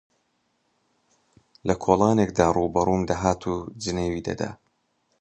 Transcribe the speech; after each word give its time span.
لە 1.67 1.73
کۆڵانێکدا 1.83 2.47
ڕووبەڕووم 2.55 3.01
دەهات 3.09 3.41
و 3.51 3.53
جنێوی 3.83 4.25
دەدا 4.27 4.51